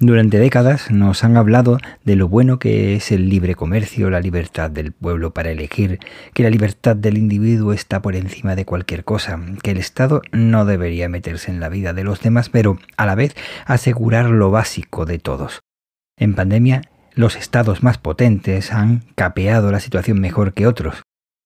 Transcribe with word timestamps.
Durante 0.00 0.38
décadas 0.38 0.92
nos 0.92 1.24
han 1.24 1.36
hablado 1.36 1.78
de 2.04 2.14
lo 2.14 2.28
bueno 2.28 2.60
que 2.60 2.94
es 2.94 3.10
el 3.10 3.28
libre 3.28 3.56
comercio, 3.56 4.10
la 4.10 4.20
libertad 4.20 4.70
del 4.70 4.92
pueblo 4.92 5.34
para 5.34 5.50
elegir, 5.50 5.98
que 6.34 6.44
la 6.44 6.50
libertad 6.50 6.94
del 6.94 7.18
individuo 7.18 7.72
está 7.72 8.00
por 8.00 8.14
encima 8.14 8.54
de 8.54 8.64
cualquier 8.64 9.02
cosa, 9.02 9.40
que 9.60 9.72
el 9.72 9.76
Estado 9.76 10.22
no 10.30 10.64
debería 10.64 11.08
meterse 11.08 11.50
en 11.50 11.58
la 11.58 11.68
vida 11.68 11.94
de 11.94 12.04
los 12.04 12.20
demás, 12.20 12.48
pero 12.48 12.78
a 12.96 13.06
la 13.06 13.16
vez 13.16 13.34
asegurar 13.66 14.26
lo 14.26 14.52
básico 14.52 15.04
de 15.04 15.18
todos. 15.18 15.62
En 16.16 16.36
pandemia, 16.36 16.82
los 17.14 17.34
estados 17.34 17.82
más 17.82 17.98
potentes 17.98 18.72
han 18.72 19.02
capeado 19.16 19.72
la 19.72 19.80
situación 19.80 20.20
mejor 20.20 20.54
que 20.54 20.68
otros 20.68 21.02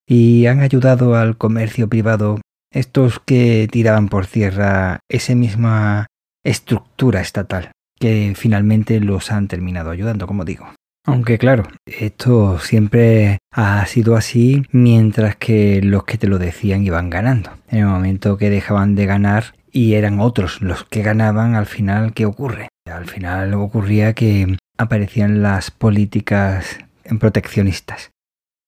y 0.07 0.45
han 0.45 0.61
ayudado 0.61 1.17
al 1.17 1.39
comercio 1.39 1.89
privado 1.89 2.39
estos 2.71 3.19
que 3.19 3.67
tiraban 3.73 4.11
por 4.11 4.27
tierra 4.27 5.01
esa 5.09 5.35
misma 5.35 6.09
estructura 6.45 7.23
estatal 7.23 7.73
que 8.03 8.33
finalmente 8.35 8.99
los 8.99 9.31
han 9.31 9.47
terminado 9.47 9.93
ayudando, 9.93 10.27
como 10.27 10.45
digo. 10.45 10.67
Aunque 11.07 11.39
claro, 11.39 11.69
esto 11.87 12.59
siempre 12.59 13.39
ha 13.53 13.87
sido 13.87 14.17
así 14.17 14.65
mientras 14.73 15.37
que 15.37 15.81
los 15.81 16.03
que 16.03 16.19
te 16.19 16.27
lo 16.27 16.41
decían 16.41 16.85
iban 16.85 17.11
ganando. 17.11 17.53
En 17.69 17.79
el 17.79 17.87
momento 17.87 18.39
que 18.39 18.51
dejaban 18.51 18.97
de 18.97 19.07
ganar 19.07 19.55
y 19.71 19.95
eran 19.95 20.19
otros 20.19 20.61
los 20.63 20.83
que 20.83 21.03
ganaban, 21.03 21.55
al 21.55 21.67
final, 21.67 22.13
¿qué 22.13 22.27
ocurre? 22.27 22.67
Al 22.91 23.07
final 23.07 23.55
ocurría 23.55 24.15
que 24.15 24.57
aparecían 24.79 25.41
las 25.41 25.71
políticas 25.71 26.79
proteccionistas. 27.21 28.11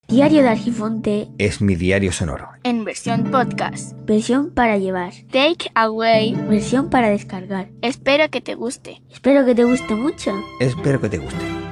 Diario 0.08 0.42
de 0.42 0.48
Argifonte 0.50 1.28
es 1.38 1.60
mi 1.62 1.76
diario 1.76 2.12
sonoro. 2.12 2.48
En 2.62 2.84
versión 2.84 3.30
podcast. 3.30 3.94
Versión 4.04 4.50
para 4.50 4.76
llevar. 4.76 5.12
Take 5.30 5.70
away. 5.74 6.34
Versión 6.48 6.90
para 6.90 7.08
descargar. 7.08 7.70
Espero 7.80 8.28
que 8.30 8.40
te 8.40 8.54
guste. 8.54 9.02
Espero 9.10 9.46
que 9.46 9.54
te 9.54 9.64
guste 9.64 9.94
mucho. 9.94 10.32
Espero 10.60 11.00
que 11.00 11.08
te 11.08 11.18
guste. 11.18 11.63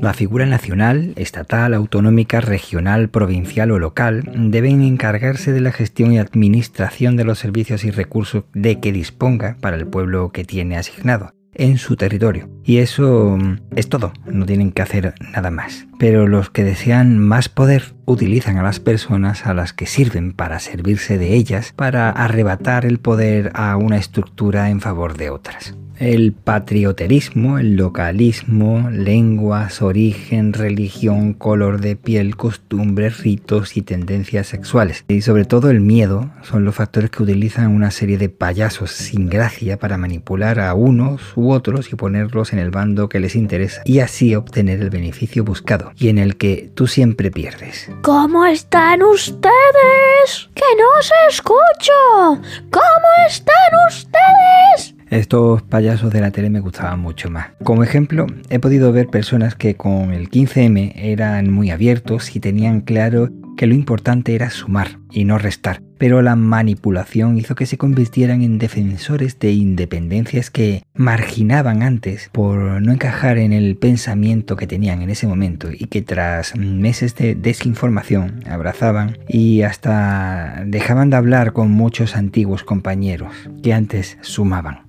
La 0.00 0.14
figura 0.14 0.46
nacional, 0.46 1.12
estatal, 1.16 1.74
autonómica, 1.74 2.40
regional, 2.40 3.08
provincial 3.08 3.72
o 3.72 3.78
local 3.78 4.22
deben 4.34 4.82
encargarse 4.82 5.52
de 5.52 5.60
la 5.60 5.72
gestión 5.72 6.12
y 6.12 6.18
administración 6.18 7.16
de 7.16 7.24
los 7.24 7.40
servicios 7.40 7.84
y 7.84 7.90
recursos 7.90 8.44
de 8.54 8.78
que 8.78 8.92
disponga 8.92 9.56
para 9.60 9.76
el 9.76 9.88
pueblo 9.88 10.30
que 10.30 10.44
tiene 10.44 10.76
asignado 10.76 11.32
en 11.52 11.78
su 11.78 11.96
territorio. 11.96 12.48
Y 12.64 12.78
eso 12.78 13.38
es 13.74 13.88
todo, 13.88 14.12
no 14.26 14.46
tienen 14.46 14.70
que 14.70 14.82
hacer 14.82 15.14
nada 15.32 15.50
más. 15.50 15.86
Pero 15.98 16.28
los 16.28 16.50
que 16.50 16.62
desean 16.62 17.18
más 17.18 17.48
poder 17.48 17.97
utilizan 18.08 18.56
a 18.56 18.62
las 18.62 18.80
personas 18.80 19.46
a 19.46 19.54
las 19.54 19.72
que 19.72 19.86
sirven 19.86 20.32
para 20.32 20.58
servirse 20.60 21.18
de 21.18 21.34
ellas 21.34 21.72
para 21.76 22.10
arrebatar 22.10 22.86
el 22.86 22.98
poder 22.98 23.52
a 23.54 23.76
una 23.76 23.98
estructura 23.98 24.70
en 24.70 24.80
favor 24.80 25.16
de 25.16 25.30
otras 25.30 25.74
el 25.98 26.32
patrioterismo, 26.32 27.58
el 27.58 27.76
localismo, 27.76 28.88
lenguas, 28.90 29.82
origen, 29.82 30.52
religión, 30.52 31.32
color 31.32 31.80
de 31.80 31.96
piel, 31.96 32.36
costumbres, 32.36 33.18
ritos 33.22 33.76
y 33.76 33.82
tendencias 33.82 34.46
sexuales. 34.46 35.04
Y 35.08 35.22
sobre 35.22 35.44
todo 35.44 35.70
el 35.70 35.80
miedo 35.80 36.30
son 36.42 36.64
los 36.64 36.76
factores 36.76 37.10
que 37.10 37.22
utilizan 37.22 37.74
una 37.74 37.90
serie 37.90 38.18
de 38.18 38.28
payasos 38.28 38.92
sin 38.92 39.28
gracia 39.28 39.78
para 39.78 39.98
manipular 39.98 40.60
a 40.60 40.74
unos 40.74 41.20
u 41.36 41.50
otros 41.50 41.92
y 41.92 41.96
ponerlos 41.96 42.52
en 42.52 42.60
el 42.60 42.70
bando 42.70 43.08
que 43.08 43.20
les 43.20 43.34
interesa 43.34 43.82
y 43.84 44.00
así 44.00 44.34
obtener 44.34 44.80
el 44.80 44.90
beneficio 44.90 45.44
buscado 45.44 45.92
y 45.98 46.08
en 46.08 46.18
el 46.18 46.36
que 46.36 46.70
tú 46.74 46.86
siempre 46.86 47.30
pierdes. 47.30 47.90
¿Cómo 48.02 48.44
están 48.46 49.02
ustedes? 49.02 50.48
Que 50.54 50.64
no 50.78 51.02
se 51.02 51.14
escucho. 51.28 52.40
¿Cómo 52.70 53.26
están 53.26 53.54
ustedes? 53.88 54.94
Estos 55.10 55.62
payasos 55.62 56.12
de 56.12 56.20
la 56.20 56.30
tele 56.30 56.48
me 56.48 56.60
gustaban 56.60 57.00
mucho 57.00 57.28
más. 57.28 57.48
Como 57.64 57.82
ejemplo, 57.82 58.26
he 58.50 58.58
podido 58.60 58.92
ver 58.92 59.08
personas 59.08 59.54
que 59.56 59.74
con 59.74 60.12
el 60.12 60.30
15M 60.30 60.92
eran 60.96 61.50
muy 61.50 61.70
abiertos 61.70 62.34
y 62.36 62.40
tenían 62.40 62.82
claro 62.82 63.30
que 63.58 63.66
lo 63.66 63.74
importante 63.74 64.36
era 64.36 64.50
sumar 64.50 65.00
y 65.10 65.24
no 65.24 65.36
restar, 65.36 65.82
pero 65.98 66.22
la 66.22 66.36
manipulación 66.36 67.38
hizo 67.38 67.56
que 67.56 67.66
se 67.66 67.76
convirtieran 67.76 68.42
en 68.42 68.58
defensores 68.58 69.40
de 69.40 69.50
independencias 69.50 70.48
que 70.48 70.84
marginaban 70.94 71.82
antes 71.82 72.30
por 72.32 72.80
no 72.80 72.92
encajar 72.92 73.36
en 73.36 73.52
el 73.52 73.76
pensamiento 73.76 74.54
que 74.54 74.68
tenían 74.68 75.02
en 75.02 75.10
ese 75.10 75.26
momento 75.26 75.70
y 75.72 75.86
que 75.86 76.02
tras 76.02 76.54
meses 76.56 77.16
de 77.16 77.34
desinformación 77.34 78.44
abrazaban 78.48 79.18
y 79.28 79.62
hasta 79.62 80.62
dejaban 80.64 81.10
de 81.10 81.16
hablar 81.16 81.52
con 81.52 81.72
muchos 81.72 82.14
antiguos 82.14 82.62
compañeros 82.62 83.34
que 83.60 83.74
antes 83.74 84.18
sumaban. 84.20 84.87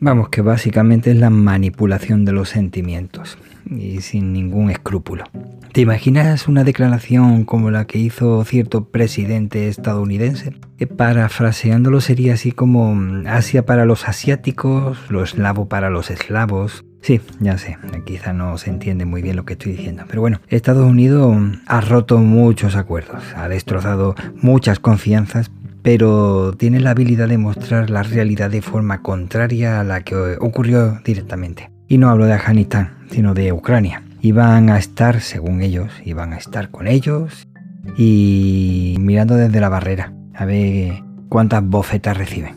Vamos, 0.00 0.28
que 0.28 0.42
básicamente 0.42 1.10
es 1.10 1.16
la 1.16 1.28
manipulación 1.28 2.24
de 2.24 2.30
los 2.30 2.50
sentimientos 2.50 3.36
y 3.68 4.00
sin 4.00 4.32
ningún 4.32 4.70
escrúpulo. 4.70 5.24
¿Te 5.72 5.80
imaginas 5.80 6.46
una 6.46 6.62
declaración 6.62 7.44
como 7.44 7.72
la 7.72 7.86
que 7.86 7.98
hizo 7.98 8.44
cierto 8.44 8.84
presidente 8.84 9.68
estadounidense? 9.68 10.54
Que 10.76 10.86
parafraseándolo 10.86 12.00
sería 12.00 12.34
así 12.34 12.52
como 12.52 12.96
Asia 13.26 13.66
para 13.66 13.84
los 13.84 14.08
asiáticos, 14.08 14.98
lo 15.10 15.24
eslavo 15.24 15.68
para 15.68 15.90
los 15.90 16.10
eslavos. 16.10 16.84
Sí, 17.00 17.20
ya 17.40 17.58
sé, 17.58 17.76
quizá 18.04 18.32
no 18.32 18.56
se 18.58 18.70
entiende 18.70 19.04
muy 19.04 19.22
bien 19.22 19.36
lo 19.36 19.44
que 19.44 19.52
estoy 19.54 19.72
diciendo, 19.72 20.04
pero 20.08 20.20
bueno, 20.20 20.40
Estados 20.48 20.84
Unidos 20.84 21.36
ha 21.66 21.80
roto 21.80 22.18
muchos 22.18 22.74
acuerdos, 22.74 23.22
ha 23.36 23.48
destrozado 23.48 24.16
muchas 24.42 24.80
confianzas, 24.80 25.50
pero 25.90 26.52
tiene 26.52 26.80
la 26.80 26.90
habilidad 26.90 27.28
de 27.28 27.38
mostrar 27.38 27.88
la 27.88 28.02
realidad 28.02 28.50
de 28.50 28.60
forma 28.60 29.00
contraria 29.00 29.80
a 29.80 29.84
la 29.84 30.02
que 30.02 30.36
ocurrió 30.38 31.00
directamente. 31.02 31.70
Y 31.88 31.96
no 31.96 32.10
hablo 32.10 32.26
de 32.26 32.34
Afganistán, 32.34 32.98
sino 33.10 33.32
de 33.32 33.54
Ucrania. 33.54 34.02
Iban 34.20 34.68
a 34.68 34.76
estar, 34.76 35.22
según 35.22 35.62
ellos, 35.62 35.90
iban 36.04 36.34
a 36.34 36.36
estar 36.36 36.70
con 36.70 36.88
ellos 36.88 37.48
y 37.96 38.96
mirando 39.00 39.36
desde 39.36 39.62
la 39.62 39.70
barrera 39.70 40.12
a 40.34 40.44
ver 40.44 41.02
cuántas 41.30 41.64
bofetas 41.64 42.18
reciben. 42.18 42.56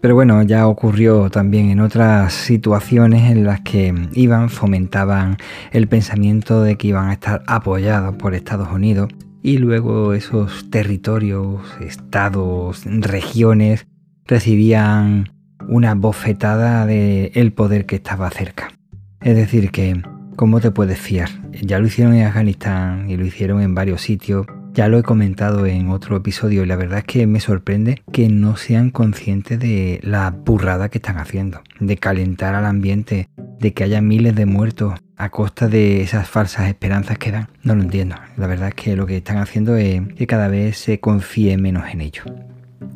Pero 0.00 0.14
bueno, 0.14 0.42
ya 0.42 0.66
ocurrió 0.66 1.28
también 1.28 1.68
en 1.68 1.80
otras 1.80 2.32
situaciones 2.32 3.30
en 3.30 3.44
las 3.44 3.60
que 3.60 3.94
iban, 4.14 4.48
fomentaban 4.48 5.36
el 5.72 5.86
pensamiento 5.86 6.62
de 6.62 6.76
que 6.78 6.88
iban 6.88 7.10
a 7.10 7.12
estar 7.12 7.42
apoyados 7.46 8.16
por 8.16 8.34
Estados 8.34 8.72
Unidos 8.72 9.10
y 9.42 9.58
luego 9.58 10.14
esos 10.14 10.70
territorios, 10.70 11.62
estados, 11.80 12.84
regiones 12.84 13.86
recibían 14.26 15.32
una 15.68 15.94
bofetada 15.94 16.86
del 16.86 17.32
el 17.34 17.52
poder 17.52 17.86
que 17.86 17.96
estaba 17.96 18.30
cerca. 18.30 18.72
Es 19.20 19.36
decir, 19.36 19.70
que 19.70 20.02
¿cómo 20.36 20.60
te 20.60 20.70
puedes 20.70 20.98
fiar? 20.98 21.28
Ya 21.52 21.78
lo 21.78 21.86
hicieron 21.86 22.14
en 22.14 22.26
Afganistán 22.26 23.10
y 23.10 23.16
lo 23.16 23.24
hicieron 23.24 23.60
en 23.60 23.74
varios 23.74 24.02
sitios. 24.02 24.46
Ya 24.72 24.88
lo 24.88 24.98
he 24.98 25.02
comentado 25.02 25.66
en 25.66 25.90
otro 25.90 26.16
episodio 26.16 26.62
y 26.62 26.66
la 26.66 26.76
verdad 26.76 27.00
es 27.00 27.04
que 27.04 27.26
me 27.26 27.40
sorprende 27.40 28.02
que 28.12 28.28
no 28.28 28.56
sean 28.56 28.90
conscientes 28.90 29.58
de 29.58 29.98
la 30.02 30.30
burrada 30.30 30.88
que 30.88 30.98
están 30.98 31.18
haciendo, 31.18 31.60
de 31.80 31.96
calentar 31.96 32.54
al 32.54 32.64
ambiente, 32.64 33.28
de 33.58 33.74
que 33.74 33.84
haya 33.84 34.00
miles 34.00 34.36
de 34.36 34.46
muertos 34.46 34.94
a 35.20 35.30
costa 35.30 35.68
de 35.68 36.02
esas 36.02 36.28
falsas 36.28 36.68
esperanzas 36.68 37.18
que 37.18 37.30
dan. 37.30 37.48
No 37.62 37.74
lo 37.74 37.82
entiendo. 37.82 38.16
La 38.36 38.46
verdad 38.46 38.68
es 38.68 38.74
que 38.74 38.96
lo 38.96 39.06
que 39.06 39.18
están 39.18 39.38
haciendo 39.38 39.76
es 39.76 40.00
que 40.16 40.26
cada 40.26 40.48
vez 40.48 40.78
se 40.78 40.98
confíe 40.98 41.56
menos 41.56 41.84
en 41.92 42.00
ello. 42.00 42.22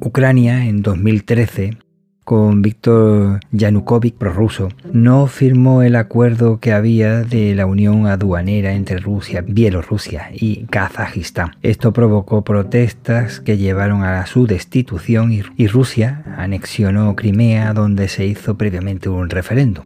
Ucrania 0.00 0.64
en 0.64 0.82
2013 0.82 1.78
con 2.24 2.62
Víctor 2.62 3.40
Yanukovych 3.52 4.16
prorruso, 4.16 4.70
no 4.92 5.26
firmó 5.26 5.82
el 5.82 5.94
acuerdo 5.94 6.58
que 6.58 6.72
había 6.72 7.22
de 7.22 7.54
la 7.54 7.66
unión 7.66 8.06
aduanera 8.06 8.72
entre 8.72 8.96
Rusia, 8.96 9.44
Bielorrusia 9.46 10.30
y 10.32 10.64
Kazajistán. 10.64 11.56
Esto 11.62 11.92
provocó 11.92 12.42
protestas 12.42 13.40
que 13.40 13.58
llevaron 13.58 14.02
a 14.02 14.24
su 14.26 14.46
destitución 14.46 15.32
y 15.32 15.66
Rusia 15.66 16.24
anexionó 16.38 17.14
Crimea 17.14 17.74
donde 17.74 18.08
se 18.08 18.24
hizo 18.24 18.56
previamente 18.56 19.10
un 19.10 19.28
referéndum. 19.28 19.84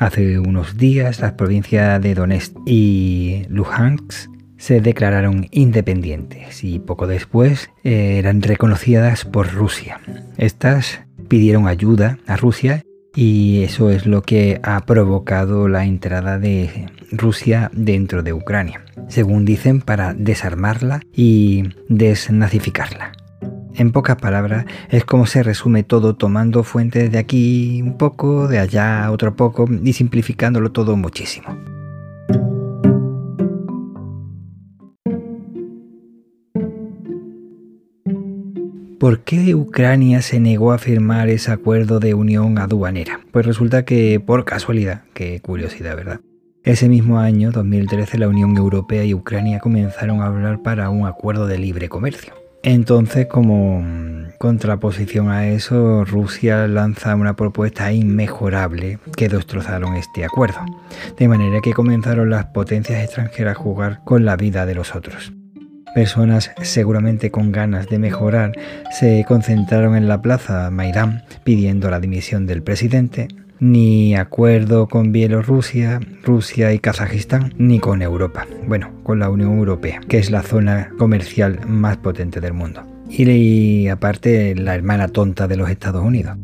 Hace 0.00 0.38
unos 0.38 0.78
días 0.78 1.20
las 1.20 1.34
provincias 1.34 2.00
de 2.00 2.14
Donetsk 2.14 2.56
y 2.64 3.42
Luhansk 3.50 4.30
se 4.56 4.80
declararon 4.80 5.46
independientes 5.50 6.64
y 6.64 6.78
poco 6.78 7.06
después 7.06 7.68
eh, 7.84 8.16
eran 8.18 8.40
reconocidas 8.40 9.26
por 9.26 9.52
Rusia. 9.52 10.00
Estas 10.38 11.02
pidieron 11.28 11.68
ayuda 11.68 12.18
a 12.26 12.36
Rusia 12.36 12.82
y 13.14 13.62
eso 13.62 13.90
es 13.90 14.06
lo 14.06 14.22
que 14.22 14.58
ha 14.62 14.86
provocado 14.86 15.68
la 15.68 15.84
entrada 15.84 16.38
de 16.38 16.86
Rusia 17.12 17.70
dentro 17.74 18.22
de 18.22 18.32
Ucrania, 18.32 18.86
según 19.08 19.44
dicen 19.44 19.82
para 19.82 20.14
desarmarla 20.14 21.02
y 21.12 21.74
desnazificarla. 21.90 23.19
En 23.80 23.92
pocas 23.92 24.16
palabras, 24.16 24.66
es 24.90 25.06
como 25.06 25.24
se 25.24 25.42
resume 25.42 25.84
todo 25.84 26.14
tomando 26.14 26.64
fuentes 26.64 27.10
de 27.10 27.16
aquí 27.16 27.80
un 27.80 27.96
poco, 27.96 28.46
de 28.46 28.58
allá 28.58 29.10
otro 29.10 29.36
poco 29.36 29.64
y 29.82 29.94
simplificándolo 29.94 30.70
todo 30.70 30.98
muchísimo. 30.98 31.56
¿Por 38.98 39.20
qué 39.20 39.54
Ucrania 39.54 40.20
se 40.20 40.40
negó 40.40 40.72
a 40.72 40.78
firmar 40.78 41.30
ese 41.30 41.50
acuerdo 41.50 42.00
de 42.00 42.12
unión 42.12 42.58
aduanera? 42.58 43.20
Pues 43.32 43.46
resulta 43.46 43.86
que 43.86 44.20
por 44.20 44.44
casualidad, 44.44 45.04
qué 45.14 45.40
curiosidad, 45.40 45.96
¿verdad? 45.96 46.20
Ese 46.64 46.90
mismo 46.90 47.18
año, 47.18 47.50
2013, 47.50 48.18
la 48.18 48.28
Unión 48.28 48.54
Europea 48.58 49.06
y 49.06 49.14
Ucrania 49.14 49.58
comenzaron 49.58 50.20
a 50.20 50.26
hablar 50.26 50.60
para 50.60 50.90
un 50.90 51.06
acuerdo 51.06 51.46
de 51.46 51.56
libre 51.56 51.88
comercio. 51.88 52.39
Entonces, 52.62 53.26
como 53.26 53.82
contraposición 54.38 55.30
a 55.30 55.48
eso, 55.48 56.04
Rusia 56.04 56.66
lanza 56.66 57.14
una 57.14 57.34
propuesta 57.34 57.92
inmejorable 57.92 58.98
que 59.16 59.28
destrozaron 59.28 59.96
este 59.96 60.24
acuerdo, 60.24 60.60
de 61.18 61.28
manera 61.28 61.60
que 61.62 61.72
comenzaron 61.72 62.30
las 62.30 62.46
potencias 62.46 63.02
extranjeras 63.02 63.56
a 63.56 63.60
jugar 63.60 64.00
con 64.04 64.24
la 64.24 64.36
vida 64.36 64.66
de 64.66 64.74
los 64.74 64.94
otros. 64.94 65.32
Personas 65.94 66.52
seguramente 66.62 67.30
con 67.30 67.50
ganas 67.50 67.88
de 67.88 67.98
mejorar 67.98 68.52
se 68.90 69.24
concentraron 69.26 69.96
en 69.96 70.06
la 70.06 70.22
plaza 70.22 70.70
Maidán 70.70 71.24
pidiendo 71.44 71.90
la 71.90 71.98
dimisión 71.98 72.46
del 72.46 72.62
presidente, 72.62 73.28
ni 73.60 74.16
acuerdo 74.16 74.88
con 74.88 75.12
Bielorrusia, 75.12 76.00
Rusia 76.24 76.72
y 76.72 76.78
Kazajistán, 76.78 77.54
ni 77.58 77.78
con 77.78 78.02
Europa. 78.02 78.46
Bueno, 78.66 78.90
con 79.02 79.18
la 79.18 79.30
Unión 79.30 79.58
Europea, 79.58 80.00
que 80.08 80.18
es 80.18 80.30
la 80.30 80.42
zona 80.42 80.90
comercial 80.98 81.60
más 81.66 81.98
potente 81.98 82.40
del 82.40 82.54
mundo. 82.54 82.82
Y, 83.08 83.88
aparte 83.88 84.54
la 84.54 84.74
hermana 84.74 85.08
tonta 85.08 85.48
de 85.48 85.56
los 85.56 85.68
Estados 85.68 86.04
Unidos. 86.04 86.36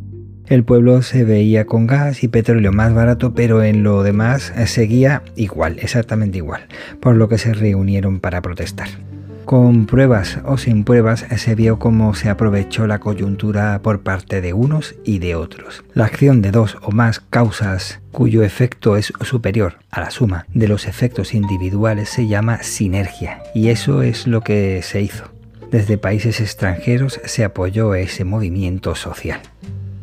El 0.47 0.65
pueblo 0.65 1.03
se 1.03 1.25
veía 1.25 1.67
con 1.67 1.87
gas 1.87 2.23
y 2.23 2.29
petróleo 2.29 2.71
más 2.71 2.95
barato, 2.95 3.35
pero 3.35 3.65
en 3.65 3.83
lo 3.83 4.03
demás 4.05 4.53
seguía 4.67 5.23
igual, 5.35 5.79
exactamente 5.81 6.39
igual, 6.39 6.67
por 7.01 7.17
lo 7.17 7.29
que 7.29 7.39
se 7.39 7.53
reunieron 7.53 8.21
para 8.21 8.43
protestar. 8.43 8.89
Con 9.47 9.87
pruebas 9.87 10.41
o 10.45 10.59
sin 10.59 10.83
pruebas 10.83 11.25
se 11.37 11.55
vio 11.55 11.79
cómo 11.79 12.17
se 12.17 12.29
aprovechó 12.29 12.89
la 12.89 12.99
coyuntura 12.99 13.81
por 13.81 14.01
parte 14.01 14.41
de 14.41 14.53
unos 14.53 14.97
y 15.05 15.21
de 15.21 15.37
otros. 15.37 15.85
La 15.95 16.07
acción 16.07 16.43
de 16.43 16.51
dos 16.51 16.77
o 16.83 16.91
más 16.91 17.21
causas 17.21 18.01
cuyo 18.11 18.43
efecto 18.43 18.97
es 18.97 19.13
superior 19.21 19.79
a 19.93 20.01
la 20.01 20.11
suma 20.11 20.47
de 20.53 20.67
los 20.67 20.89
efectos 20.89 21.33
individuales 21.33 22.09
se 22.09 22.27
llama 22.27 22.65
sinergia 22.65 23.41
y 23.55 23.69
eso 23.69 24.03
es 24.03 24.27
lo 24.27 24.41
que 24.41 24.83
se 24.83 25.01
hizo. 25.01 25.31
Desde 25.71 25.97
países 25.97 26.41
extranjeros 26.41 27.21
se 27.25 27.45
apoyó 27.45 27.95
ese 27.95 28.25
movimiento 28.25 28.97
social. 28.97 29.39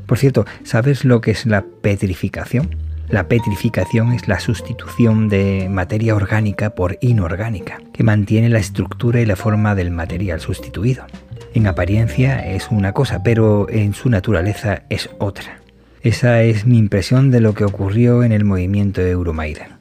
Por 0.05 0.19
cierto, 0.19 0.45
¿sabes 0.63 1.03
lo 1.03 1.19
que 1.19 1.31
es 1.31 1.45
la 1.45 1.65
petrificación? 1.81 2.77
La 3.09 3.27
petrificación 3.27 4.13
es 4.13 4.27
la 4.27 4.39
sustitución 4.39 5.29
de 5.29 5.67
materia 5.69 6.15
orgánica 6.15 6.71
por 6.71 6.97
inorgánica, 7.01 7.79
que 7.93 8.03
mantiene 8.03 8.49
la 8.49 8.59
estructura 8.59 9.21
y 9.21 9.25
la 9.25 9.35
forma 9.35 9.75
del 9.75 9.91
material 9.91 10.39
sustituido. 10.39 11.05
En 11.53 11.67
apariencia 11.67 12.39
es 12.53 12.69
una 12.71 12.93
cosa, 12.93 13.21
pero 13.21 13.69
en 13.69 13.93
su 13.93 14.09
naturaleza 14.09 14.83
es 14.89 15.09
otra. 15.19 15.59
Esa 16.01 16.41
es 16.41 16.65
mi 16.65 16.77
impresión 16.77 17.29
de 17.29 17.39
lo 17.39 17.53
que 17.53 17.65
ocurrió 17.65 18.23
en 18.23 18.31
el 18.31 18.43
movimiento 18.43 19.01
Euromaidan. 19.01 19.79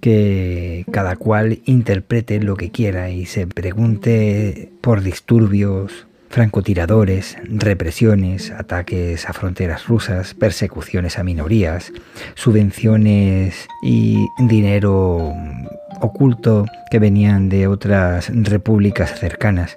Que 0.00 0.86
cada 0.90 1.16
cual 1.16 1.60
interprete 1.66 2.40
lo 2.40 2.56
que 2.56 2.70
quiera 2.70 3.10
y 3.10 3.26
se 3.26 3.46
pregunte 3.46 4.72
por 4.80 5.02
disturbios, 5.02 6.06
francotiradores, 6.30 7.36
represiones, 7.44 8.52
ataques 8.52 9.28
a 9.28 9.32
fronteras 9.32 9.86
rusas, 9.88 10.32
persecuciones 10.32 11.18
a 11.18 11.24
minorías, 11.24 11.92
subvenciones 12.34 13.66
y 13.82 14.28
dinero 14.38 15.34
oculto 16.00 16.66
que 16.90 17.00
venían 17.00 17.48
de 17.48 17.66
otras 17.66 18.30
repúblicas 18.32 19.18
cercanas. 19.18 19.76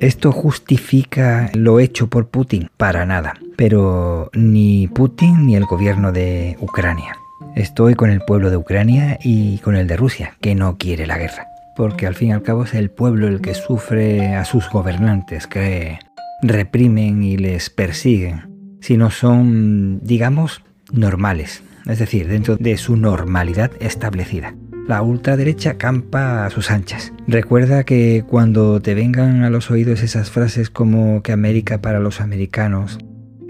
¿Esto 0.00 0.32
justifica 0.32 1.50
lo 1.52 1.80
hecho 1.80 2.06
por 2.06 2.28
Putin? 2.28 2.70
Para 2.76 3.04
nada. 3.04 3.34
Pero 3.56 4.30
ni 4.32 4.88
Putin 4.88 5.46
ni 5.46 5.56
el 5.56 5.66
gobierno 5.66 6.12
de 6.12 6.56
Ucrania. 6.60 7.16
Estoy 7.56 7.94
con 7.94 8.08
el 8.08 8.20
pueblo 8.20 8.50
de 8.50 8.56
Ucrania 8.56 9.18
y 9.22 9.58
con 9.58 9.76
el 9.76 9.88
de 9.88 9.96
Rusia, 9.96 10.36
que 10.40 10.54
no 10.54 10.78
quiere 10.78 11.06
la 11.06 11.18
guerra 11.18 11.51
porque 11.76 12.06
al 12.06 12.14
fin 12.14 12.28
y 12.28 12.32
al 12.32 12.42
cabo 12.42 12.64
es 12.64 12.74
el 12.74 12.90
pueblo 12.90 13.28
el 13.28 13.40
que 13.40 13.54
sufre 13.54 14.34
a 14.34 14.44
sus 14.44 14.68
gobernantes, 14.70 15.46
que 15.46 15.98
reprimen 16.42 17.22
y 17.22 17.36
les 17.36 17.70
persiguen, 17.70 18.78
si 18.80 18.96
no 18.96 19.10
son, 19.10 20.00
digamos, 20.02 20.62
normales, 20.92 21.62
es 21.86 21.98
decir, 21.98 22.28
dentro 22.28 22.56
de 22.56 22.76
su 22.76 22.96
normalidad 22.96 23.70
establecida. 23.80 24.54
La 24.88 25.02
ultraderecha 25.02 25.78
campa 25.78 26.44
a 26.44 26.50
sus 26.50 26.70
anchas. 26.70 27.12
Recuerda 27.28 27.84
que 27.84 28.24
cuando 28.28 28.82
te 28.82 28.94
vengan 28.94 29.44
a 29.44 29.50
los 29.50 29.70
oídos 29.70 30.02
esas 30.02 30.30
frases 30.30 30.70
como 30.70 31.22
que 31.22 31.30
América 31.30 31.80
para 31.80 32.00
los 32.00 32.20
americanos, 32.20 32.98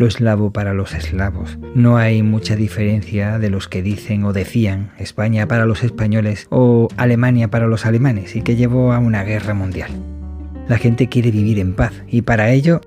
lo 0.02 0.08
eslavo 0.08 0.50
para 0.50 0.74
los 0.74 0.94
eslavos. 0.94 1.58
No 1.76 1.96
hay 1.96 2.24
mucha 2.24 2.56
diferencia 2.56 3.38
de 3.38 3.50
los 3.50 3.68
que 3.68 3.82
dicen 3.82 4.24
o 4.24 4.32
decían 4.32 4.90
España 4.98 5.46
para 5.46 5.64
los 5.64 5.84
españoles 5.84 6.48
o 6.50 6.88
Alemania 6.96 7.52
para 7.52 7.68
los 7.68 7.86
alemanes 7.86 8.34
y 8.34 8.42
que 8.42 8.56
llevó 8.56 8.92
a 8.92 8.98
una 8.98 9.22
guerra 9.22 9.54
mundial. 9.54 9.92
La 10.66 10.78
gente 10.78 11.08
quiere 11.08 11.30
vivir 11.30 11.60
en 11.60 11.74
paz 11.74 11.92
y 12.08 12.22
para 12.22 12.50
ello 12.50 12.80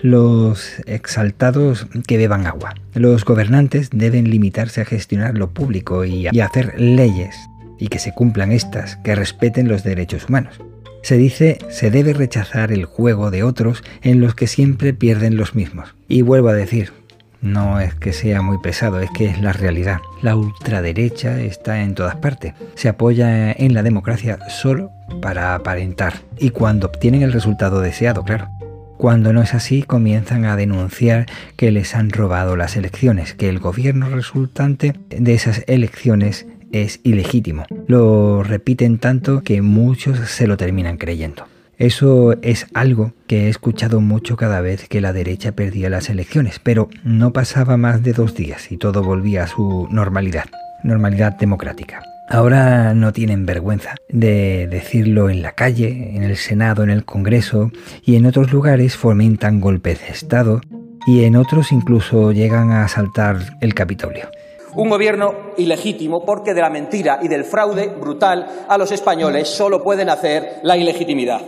los 0.00 0.80
exaltados 0.86 1.88
que 2.06 2.16
beban 2.16 2.46
agua. 2.46 2.72
Los 2.94 3.26
gobernantes 3.26 3.90
deben 3.92 4.30
limitarse 4.30 4.80
a 4.80 4.86
gestionar 4.86 5.36
lo 5.36 5.50
público 5.50 6.06
y 6.06 6.26
a 6.26 6.46
hacer 6.46 6.80
leyes 6.80 7.36
y 7.78 7.88
que 7.88 7.98
se 7.98 8.14
cumplan 8.14 8.50
estas, 8.50 8.96
que 9.04 9.14
respeten 9.14 9.68
los 9.68 9.84
derechos 9.84 10.26
humanos. 10.26 10.58
Se 11.02 11.16
dice 11.16 11.58
se 11.68 11.90
debe 11.90 12.12
rechazar 12.12 12.72
el 12.72 12.84
juego 12.84 13.30
de 13.30 13.42
otros 13.42 13.82
en 14.02 14.20
los 14.20 14.34
que 14.34 14.46
siempre 14.46 14.94
pierden 14.94 15.36
los 15.36 15.54
mismos. 15.54 15.94
Y 16.08 16.22
vuelvo 16.22 16.48
a 16.48 16.54
decir, 16.54 16.92
no 17.40 17.80
es 17.80 17.94
que 17.94 18.12
sea 18.12 18.40
muy 18.40 18.58
pesado, 18.58 19.00
es 19.00 19.10
que 19.10 19.26
es 19.26 19.40
la 19.40 19.52
realidad. 19.52 19.98
La 20.22 20.36
ultraderecha 20.36 21.40
está 21.40 21.82
en 21.82 21.96
todas 21.96 22.14
partes. 22.14 22.54
Se 22.76 22.88
apoya 22.88 23.50
en 23.50 23.74
la 23.74 23.82
democracia 23.82 24.38
solo 24.48 24.92
para 25.20 25.56
aparentar. 25.56 26.14
Y 26.38 26.50
cuando 26.50 26.86
obtienen 26.86 27.22
el 27.22 27.32
resultado 27.32 27.80
deseado, 27.80 28.22
claro. 28.22 28.48
Cuando 28.96 29.32
no 29.32 29.42
es 29.42 29.54
así, 29.54 29.82
comienzan 29.82 30.44
a 30.44 30.54
denunciar 30.54 31.26
que 31.56 31.72
les 31.72 31.96
han 31.96 32.10
robado 32.10 32.54
las 32.54 32.76
elecciones, 32.76 33.34
que 33.34 33.48
el 33.48 33.58
gobierno 33.58 34.08
resultante 34.08 34.94
de 35.08 35.34
esas 35.34 35.64
elecciones 35.66 36.46
es 36.72 37.00
ilegítimo. 37.02 37.64
Lo 37.86 38.42
repiten 38.42 38.98
tanto 38.98 39.42
que 39.42 39.62
muchos 39.62 40.18
se 40.30 40.46
lo 40.46 40.56
terminan 40.56 40.96
creyendo. 40.96 41.46
Eso 41.78 42.34
es 42.42 42.66
algo 42.74 43.12
que 43.26 43.46
he 43.46 43.48
escuchado 43.48 44.00
mucho 44.00 44.36
cada 44.36 44.60
vez 44.60 44.88
que 44.88 45.00
la 45.00 45.12
derecha 45.12 45.52
perdía 45.52 45.90
las 45.90 46.10
elecciones, 46.10 46.58
pero 46.58 46.88
no 47.02 47.32
pasaba 47.32 47.76
más 47.76 48.02
de 48.02 48.12
dos 48.12 48.34
días 48.34 48.70
y 48.70 48.76
todo 48.76 49.02
volvía 49.02 49.44
a 49.44 49.48
su 49.48 49.88
normalidad, 49.90 50.44
normalidad 50.84 51.36
democrática. 51.38 52.02
Ahora 52.28 52.94
no 52.94 53.12
tienen 53.12 53.46
vergüenza 53.46 53.94
de 54.08 54.68
decirlo 54.70 55.28
en 55.28 55.42
la 55.42 55.52
calle, 55.52 56.12
en 56.14 56.22
el 56.22 56.36
Senado, 56.36 56.82
en 56.82 56.90
el 56.90 57.04
Congreso 57.04 57.72
y 58.04 58.16
en 58.16 58.26
otros 58.26 58.52
lugares 58.52 58.96
fomentan 58.96 59.60
golpes 59.60 60.00
de 60.00 60.08
Estado 60.08 60.60
y 61.06 61.24
en 61.24 61.36
otros 61.36 61.72
incluso 61.72 62.32
llegan 62.32 62.70
a 62.70 62.84
asaltar 62.84 63.58
el 63.60 63.74
Capitolio. 63.74 64.30
Un 64.74 64.88
gobierno 64.88 65.34
ilegítimo 65.58 66.24
porque 66.24 66.54
de 66.54 66.62
la 66.62 66.70
mentira 66.70 67.18
y 67.22 67.28
del 67.28 67.44
fraude 67.44 67.88
brutal 67.88 68.64
a 68.68 68.78
los 68.78 68.90
españoles 68.90 69.48
solo 69.48 69.82
pueden 69.82 70.08
hacer 70.08 70.60
la 70.62 70.76
ilegitimidad. 70.76 71.42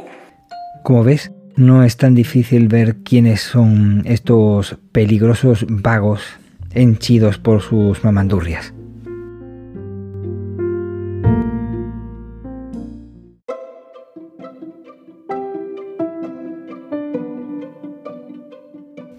Como 0.83 1.04
ves, 1.04 1.33
no 1.57 1.85
es 1.85 1.97
tan 1.97 2.14
difícil 2.14 2.69
ver 2.69 2.97
quiénes 2.97 3.40
son 3.40 4.02
estos 4.04 4.76
peligrosos 4.93 5.64
vagos 5.69 6.21
henchidos 6.75 7.38
por 7.38 7.62
sus 7.62 8.04
mamandurrias. 8.04 8.75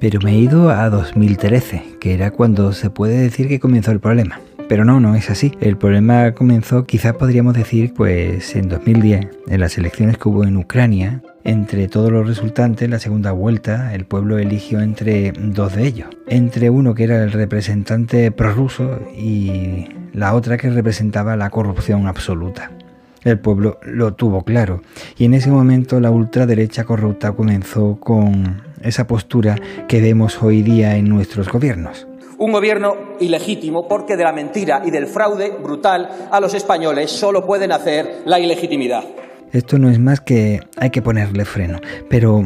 Pero 0.07 0.19
me 0.21 0.33
he 0.33 0.37
ido 0.37 0.69
a 0.69 0.87
2013, 0.91 1.97
que 1.99 2.13
era 2.13 2.29
cuando 2.29 2.73
se 2.73 2.91
puede 2.91 3.17
decir 3.17 3.47
que 3.47 3.59
comenzó 3.59 3.89
el 3.89 3.99
problema. 3.99 4.39
Pero 4.69 4.85
no, 4.85 4.99
no 4.99 5.15
es 5.15 5.31
así. 5.31 5.53
El 5.61 5.77
problema 5.77 6.33
comenzó, 6.33 6.85
quizás 6.85 7.15
podríamos 7.15 7.55
decir, 7.55 7.91
pues 7.91 8.55
en 8.55 8.69
2010, 8.69 9.29
en 9.47 9.59
las 9.59 9.79
elecciones 9.79 10.19
que 10.19 10.29
hubo 10.29 10.43
en 10.43 10.57
Ucrania. 10.57 11.23
Entre 11.43 11.87
todos 11.87 12.11
los 12.11 12.27
resultantes, 12.27 12.87
la 12.87 12.99
segunda 12.99 13.31
vuelta, 13.31 13.95
el 13.95 14.05
pueblo 14.05 14.37
eligió 14.37 14.79
entre 14.79 15.31
dos 15.31 15.75
de 15.75 15.87
ellos. 15.87 16.09
Entre 16.27 16.69
uno 16.69 16.93
que 16.93 17.05
era 17.05 17.23
el 17.23 17.31
representante 17.31 18.29
prorruso 18.29 18.99
y 19.17 19.87
la 20.13 20.35
otra 20.35 20.57
que 20.57 20.69
representaba 20.69 21.35
la 21.35 21.49
corrupción 21.49 22.05
absoluta. 22.05 22.69
El 23.23 23.39
pueblo 23.39 23.79
lo 23.81 24.13
tuvo 24.13 24.43
claro 24.43 24.83
y 25.17 25.25
en 25.25 25.33
ese 25.33 25.49
momento 25.49 25.99
la 25.99 26.11
ultraderecha 26.11 26.83
corrupta 26.83 27.31
comenzó 27.31 27.95
con 27.99 28.61
esa 28.85 29.07
postura 29.07 29.55
que 29.87 30.01
vemos 30.01 30.41
hoy 30.41 30.61
día 30.61 30.95
en 30.95 31.09
nuestros 31.09 31.49
gobiernos. 31.49 32.07
Un 32.37 32.51
gobierno 32.51 32.95
ilegítimo 33.19 33.87
porque 33.87 34.17
de 34.17 34.23
la 34.23 34.33
mentira 34.33 34.81
y 34.85 34.91
del 34.91 35.07
fraude 35.07 35.51
brutal 35.61 36.09
a 36.31 36.39
los 36.39 36.53
españoles 36.53 37.11
solo 37.11 37.45
pueden 37.45 37.71
hacer 37.71 38.23
la 38.25 38.39
ilegitimidad. 38.39 39.03
Esto 39.53 39.79
no 39.79 39.89
es 39.89 39.99
más 39.99 40.19
que 40.19 40.59
hay 40.77 40.89
que 40.89 41.01
ponerle 41.01 41.45
freno, 41.45 41.79
pero 42.09 42.45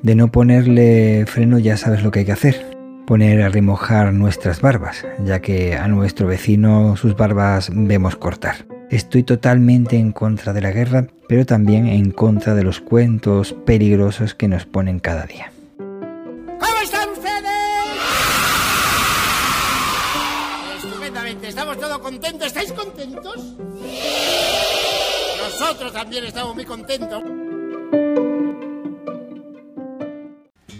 De 0.00 0.14
no 0.14 0.28
ponerle 0.28 1.26
freno 1.26 1.58
ya 1.58 1.76
sabes 1.76 2.04
lo 2.04 2.12
que 2.12 2.20
hay 2.20 2.24
que 2.24 2.32
hacer. 2.32 2.66
Poner 3.04 3.42
a 3.42 3.48
remojar 3.48 4.12
nuestras 4.12 4.60
barbas, 4.60 5.04
ya 5.24 5.40
que 5.40 5.76
a 5.76 5.88
nuestro 5.88 6.28
vecino 6.28 6.96
sus 6.96 7.16
barbas 7.16 7.70
vemos 7.74 8.14
cortar. 8.14 8.66
Estoy 8.90 9.24
totalmente 9.24 9.96
en 9.96 10.12
contra 10.12 10.52
de 10.52 10.60
la 10.60 10.70
guerra, 10.70 11.08
pero 11.28 11.44
también 11.44 11.88
en 11.88 12.12
contra 12.12 12.54
de 12.54 12.62
los 12.62 12.80
cuentos 12.80 13.54
peligrosos 13.66 14.34
que 14.34 14.46
nos 14.46 14.66
ponen 14.66 15.00
cada 15.00 15.26
día. 15.26 15.50
Estamos 21.58 21.80
todos 21.80 21.98
contentos. 21.98 22.46
¿Estáis 22.46 22.72
contentos? 22.72 23.34
Nosotros 25.42 25.92
también 25.92 26.24
estamos 26.24 26.54
muy 26.54 26.64
contentos. 26.64 27.20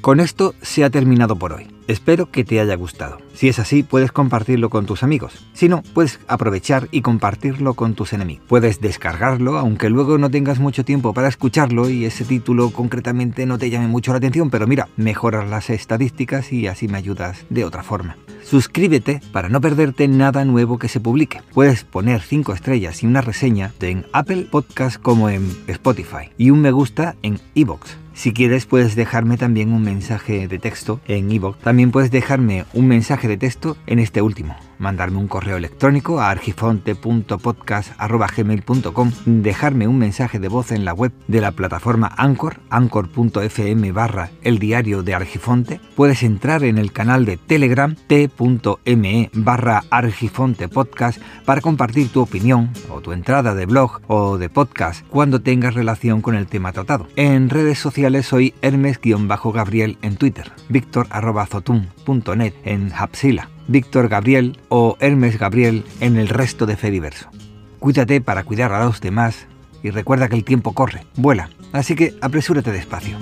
Con 0.09 0.21
esto 0.21 0.55
se 0.62 0.85
ha 0.85 0.88
terminado 0.88 1.37
por 1.37 1.53
hoy. 1.53 1.67
Espero 1.87 2.31
que 2.31 2.43
te 2.43 2.61
haya 2.61 2.75
gustado. 2.77 3.19
Si 3.35 3.47
es 3.47 3.59
así, 3.59 3.83
puedes 3.83 4.11
compartirlo 4.11 4.71
con 4.71 4.87
tus 4.87 5.03
amigos. 5.03 5.47
Si 5.53 5.69
no, 5.69 5.83
puedes 5.93 6.19
aprovechar 6.29 6.88
y 6.91 7.03
compartirlo 7.03 7.75
con 7.75 7.93
tus 7.93 8.15
enemigos. 8.15 8.47
Puedes 8.49 8.81
descargarlo, 8.81 9.59
aunque 9.59 9.91
luego 9.91 10.17
no 10.17 10.31
tengas 10.31 10.61
mucho 10.61 10.83
tiempo 10.83 11.12
para 11.12 11.29
escucharlo 11.29 11.91
y 11.91 12.07
ese 12.07 12.25
título 12.25 12.71
concretamente 12.71 13.45
no 13.45 13.59
te 13.59 13.69
llame 13.69 13.88
mucho 13.88 14.12
la 14.12 14.17
atención, 14.17 14.49
pero 14.49 14.67
mira, 14.67 14.88
mejoras 14.97 15.47
las 15.50 15.69
estadísticas 15.69 16.55
y 16.55 16.69
así 16.69 16.88
me 16.88 16.97
ayudas 16.97 17.45
de 17.50 17.67
otra 17.67 17.83
forma. 17.83 18.17
Suscríbete 18.43 19.21
para 19.31 19.50
no 19.50 19.61
perderte 19.61 20.09
nada 20.09 20.47
nuevo 20.47 20.79
que 20.79 20.88
se 20.88 21.00
publique. 21.00 21.43
Puedes 21.53 21.85
poner 21.85 22.23
5 22.23 22.55
estrellas 22.55 23.03
y 23.03 23.07
una 23.07 23.21
reseña 23.21 23.75
en 23.83 24.07
Apple 24.15 24.49
Podcast 24.50 24.99
como 24.99 25.29
en 25.29 25.55
Spotify 25.67 26.31
y 26.38 26.49
un 26.49 26.62
me 26.62 26.71
gusta 26.71 27.15
en 27.21 27.38
iVoox. 27.53 28.08
Si 28.19 28.33
quieres 28.33 28.67
puedes 28.67 28.97
dejarme 28.97 29.37
también 29.37 29.73
un 29.73 29.83
mensaje 29.83 30.49
de 30.49 30.59
texto 30.59 31.01
en 31.07 31.31
iVoox. 31.31 31.61
También 31.61 31.93
puedes 31.93 32.11
dejarme 32.11 32.65
un 32.75 32.89
mensaje 32.89 33.29
de 33.29 33.37
texto 33.37 33.77
en 33.87 34.01
este 34.01 34.23
último 34.23 34.57
mandarme 34.79 35.19
un 35.19 35.29
correo 35.29 35.57
electrónico 35.57 36.21
a 36.21 36.31
argifonte.podcast.gmail.com, 36.31 39.13
dejarme 39.27 39.89
un 39.89 39.99
mensaje 39.99 40.39
de 40.39 40.49
voz 40.49 40.73
en 40.73 40.85
la 40.85 40.95
web 40.95 41.13
de 41.27 41.41
la 41.41 41.53
plataforma 41.53 42.13
Anchor, 42.17 42.61
anchor.fm 42.71 43.93
barra 43.93 44.31
el 44.43 44.59
diario 44.59 45.03
de 45.03 45.15
Argifonte. 45.15 45.81
Puedes 45.97 46.23
entrar 46.23 46.65
en 46.65 46.79
el 46.79 46.93
canal 46.93 47.25
de 47.25 47.37
Telegram 47.37 47.95
t.me 48.07 49.31
barra 49.35 49.85
Argifonte 49.91 50.69
Podcast 50.69 51.21
para 51.45 51.61
compartir 51.61 52.11
tu 52.11 52.21
opinión 52.21 52.71
o 52.91 53.01
tu 53.01 53.13
entrada 53.13 53.55
de 53.55 53.67
blog 53.67 54.01
o 54.07 54.39
de 54.39 54.49
podcast 54.49 55.07
cuando 55.09 55.41
tengas 55.41 55.75
relación 55.75 56.21
con 56.21 56.35
el 56.35 56.47
tema 56.47 56.73
tratado. 56.73 57.07
En 57.17 57.51
redes 57.51 57.79
sociales 57.79 58.27
soy 58.27 58.55
Hermes-Gabriel 58.63 59.99
en 60.03 60.17
Twitter, 60.17 60.53
victor.zotum.net 60.69 62.55
en 62.65 62.93
Hapsila. 62.93 63.58
Víctor 63.69 64.09
Gabriel 64.09 64.59
o 64.69 64.97
Hermes 64.99 65.39
Gabriel 65.39 65.85
en 66.01 66.17
el 66.17 66.29
resto 66.29 66.67
de 66.67 66.77
Fediverso. 66.77 67.31
Cuídate 67.79 68.21
para 68.21 68.43
cuidar 68.43 68.73
a 68.73 68.85
los 68.85 69.01
demás 69.01 69.47
y 69.83 69.91
recuerda 69.91 70.29
que 70.29 70.37
el 70.37 70.45
tiempo 70.45 70.73
corre, 70.73 71.05
vuela, 71.15 71.51
así 71.73 71.95
que 71.95 72.15
apresúrate 72.21 72.73
despacio. 72.73 73.17